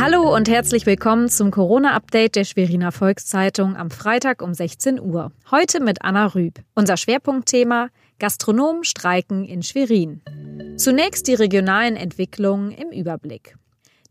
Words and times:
Hallo 0.00 0.32
und 0.32 0.48
herzlich 0.48 0.86
willkommen 0.86 1.28
zum 1.28 1.50
Corona-Update 1.50 2.36
der 2.36 2.44
Schweriner 2.44 2.92
Volkszeitung 2.92 3.74
am 3.74 3.90
Freitag 3.90 4.42
um 4.42 4.54
16 4.54 5.00
Uhr. 5.00 5.32
Heute 5.50 5.80
mit 5.80 6.02
Anna 6.02 6.26
Rüb. 6.26 6.60
Unser 6.76 6.96
Schwerpunktthema 6.96 7.88
Gastronomen 8.20 8.84
streiken 8.84 9.44
in 9.44 9.64
Schwerin. 9.64 10.22
Zunächst 10.76 11.26
die 11.26 11.34
regionalen 11.34 11.96
Entwicklungen 11.96 12.70
im 12.70 12.90
Überblick. 12.90 13.56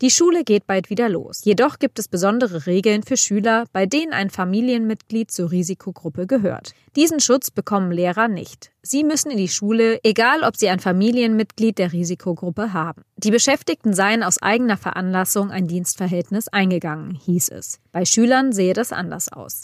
Die 0.01 0.11
Schule 0.11 0.43
geht 0.43 0.67
bald 0.67 0.91
wieder 0.91 1.09
los. 1.09 1.43
Jedoch 1.43 1.79
gibt 1.79 1.97
es 1.97 2.07
besondere 2.07 2.67
Regeln 2.67 3.01
für 3.01 3.17
Schüler, 3.17 3.65
bei 3.73 3.87
denen 3.87 4.13
ein 4.13 4.29
Familienmitglied 4.29 5.31
zur 5.31 5.49
Risikogruppe 5.49 6.27
gehört. 6.27 6.73
Diesen 6.95 7.19
Schutz 7.19 7.49
bekommen 7.49 7.91
Lehrer 7.91 8.27
nicht. 8.27 8.69
Sie 8.83 9.03
müssen 9.03 9.31
in 9.31 9.37
die 9.37 9.47
Schule, 9.47 9.99
egal 10.03 10.43
ob 10.43 10.55
sie 10.55 10.69
ein 10.69 10.79
Familienmitglied 10.79 11.79
der 11.79 11.93
Risikogruppe 11.93 12.73
haben. 12.73 13.01
Die 13.15 13.31
Beschäftigten 13.31 13.93
seien 13.93 14.21
aus 14.21 14.39
eigener 14.39 14.77
Veranlassung 14.77 15.49
ein 15.49 15.67
Dienstverhältnis 15.67 16.47
eingegangen, 16.47 17.15
hieß 17.15 17.49
es. 17.49 17.79
Bei 17.91 18.05
Schülern 18.05 18.51
sehe 18.51 18.75
das 18.75 18.91
anders 18.91 19.31
aus. 19.31 19.63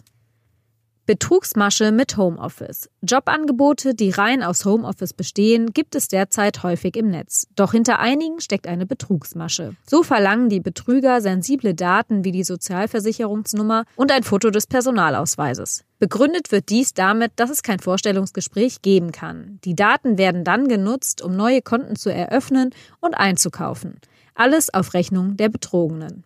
Betrugsmasche 1.05 1.91
mit 1.91 2.15
Homeoffice. 2.15 2.89
Jobangebote, 3.01 3.93
die 3.93 4.09
rein 4.09 4.41
aus 4.41 4.63
Homeoffice 4.63 5.11
bestehen, 5.11 5.73
gibt 5.73 5.95
es 5.95 6.07
derzeit 6.07 6.63
häufig 6.63 6.95
im 6.95 7.09
Netz. 7.09 7.45
Doch 7.57 7.73
hinter 7.73 7.99
einigen 7.99 8.39
steckt 8.39 8.67
eine 8.67 8.85
Betrugsmasche. 8.85 9.75
So 9.85 10.03
verlangen 10.03 10.47
die 10.47 10.61
Betrüger 10.61 11.19
sensible 11.19 11.73
Daten 11.73 12.23
wie 12.23 12.31
die 12.31 12.45
Sozialversicherungsnummer 12.45 13.83
und 13.97 14.13
ein 14.13 14.23
Foto 14.23 14.49
des 14.49 14.65
Personalausweises. 14.65 15.83
Begründet 15.99 16.53
wird 16.53 16.69
dies 16.69 16.93
damit, 16.93 17.33
dass 17.35 17.49
es 17.49 17.63
kein 17.63 17.79
Vorstellungsgespräch 17.79 18.81
geben 18.81 19.11
kann. 19.11 19.59
Die 19.65 19.75
Daten 19.75 20.17
werden 20.17 20.45
dann 20.45 20.69
genutzt, 20.69 21.21
um 21.21 21.35
neue 21.35 21.61
Konten 21.61 21.97
zu 21.97 22.13
eröffnen 22.13 22.69
und 23.01 23.13
einzukaufen. 23.13 23.99
Alles 24.35 24.73
auf 24.73 24.93
Rechnung 24.93 25.35
der 25.35 25.49
Betrogenen. 25.49 26.23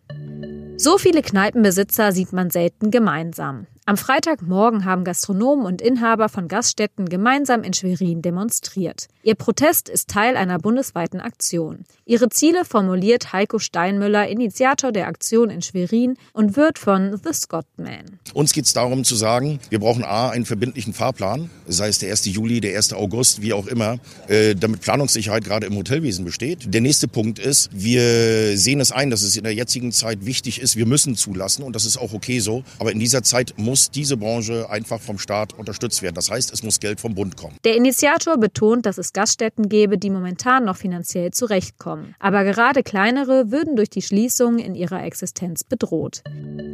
So 0.80 0.96
viele 0.96 1.22
Kneipenbesitzer 1.22 2.12
sieht 2.12 2.32
man 2.32 2.50
selten 2.50 2.92
gemeinsam. 2.92 3.66
Am 3.88 3.96
Freitagmorgen 3.96 4.84
haben 4.84 5.02
Gastronomen 5.02 5.64
und 5.64 5.80
Inhaber 5.80 6.28
von 6.28 6.46
Gaststätten 6.46 7.08
gemeinsam 7.08 7.62
in 7.62 7.72
Schwerin 7.72 8.20
demonstriert. 8.20 9.06
Ihr 9.22 9.34
Protest 9.34 9.88
ist 9.88 10.08
Teil 10.10 10.36
einer 10.36 10.58
bundesweiten 10.58 11.22
Aktion. 11.22 11.84
Ihre 12.04 12.28
Ziele 12.28 12.66
formuliert 12.66 13.32
Heiko 13.32 13.58
Steinmüller, 13.58 14.28
Initiator 14.28 14.92
der 14.92 15.06
Aktion 15.06 15.48
in 15.48 15.62
Schwerin 15.62 16.18
und 16.34 16.54
wird 16.54 16.78
von 16.78 17.18
The 17.24 17.32
Scottman. 17.32 18.18
Uns 18.34 18.52
geht 18.52 18.66
es 18.66 18.74
darum 18.74 19.04
zu 19.04 19.16
sagen, 19.16 19.58
wir 19.70 19.78
brauchen 19.78 20.04
A, 20.04 20.28
einen 20.28 20.44
verbindlichen 20.44 20.92
Fahrplan, 20.92 21.48
sei 21.66 21.88
es 21.88 21.98
der 21.98 22.10
1. 22.10 22.26
Juli, 22.26 22.60
der 22.60 22.76
1. 22.76 22.92
August, 22.92 23.40
wie 23.40 23.54
auch 23.54 23.66
immer, 23.66 24.00
äh, 24.26 24.54
damit 24.54 24.82
Planungssicherheit 24.82 25.44
gerade 25.44 25.66
im 25.66 25.74
Hotelwesen 25.74 26.26
besteht. 26.26 26.74
Der 26.74 26.82
nächste 26.82 27.08
Punkt 27.08 27.38
ist, 27.38 27.70
wir 27.72 28.58
sehen 28.58 28.80
es 28.80 28.92
ein, 28.92 29.08
dass 29.08 29.22
es 29.22 29.34
in 29.38 29.44
der 29.44 29.54
jetzigen 29.54 29.92
Zeit 29.92 30.26
wichtig 30.26 30.60
ist, 30.60 30.76
wir 30.76 30.84
müssen 30.84 31.16
zulassen 31.16 31.62
und 31.62 31.74
das 31.74 31.86
ist 31.86 31.96
auch 31.96 32.12
okay 32.12 32.40
so, 32.40 32.64
aber 32.78 32.92
in 32.92 32.98
dieser 32.98 33.22
Zeit 33.22 33.54
muss 33.56 33.77
muss 33.78 33.90
diese 33.92 34.16
Branche 34.16 34.68
einfach 34.70 35.00
vom 35.00 35.20
Staat 35.20 35.52
unterstützt 35.52 36.02
werden. 36.02 36.16
Das 36.16 36.30
heißt, 36.32 36.52
es 36.52 36.64
muss 36.64 36.80
Geld 36.80 36.98
vom 36.98 37.14
Bund 37.14 37.36
kommen. 37.36 37.56
Der 37.64 37.76
Initiator 37.76 38.36
betont, 38.36 38.86
dass 38.86 38.98
es 38.98 39.12
Gaststätten 39.12 39.68
gäbe, 39.68 39.98
die 39.98 40.10
momentan 40.10 40.64
noch 40.64 40.76
finanziell 40.76 41.30
zurechtkommen. 41.30 42.16
Aber 42.18 42.42
gerade 42.42 42.82
kleinere 42.82 43.52
würden 43.52 43.76
durch 43.76 43.88
die 43.88 44.02
Schließung 44.02 44.58
in 44.58 44.74
ihrer 44.74 45.04
Existenz 45.04 45.62
bedroht. 45.62 46.22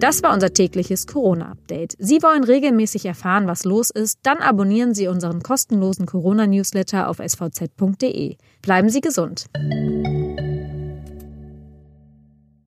Das 0.01 0.23
war 0.23 0.33
unser 0.33 0.55
tägliches 0.55 1.07
Corona-Update. 1.07 1.95
Sie 1.99 2.23
wollen 2.23 2.43
regelmäßig 2.43 3.05
erfahren, 3.05 3.47
was 3.47 3.65
los 3.65 3.91
ist? 3.91 4.21
Dann 4.23 4.39
abonnieren 4.39 4.95
Sie 4.95 5.07
unseren 5.09 5.43
kostenlosen 5.43 6.07
Corona-Newsletter 6.07 7.11
auf 7.11 7.19
svz.de. 7.19 8.37
Bleiben 8.63 8.89
Sie 8.89 9.03
gesund. 9.03 9.45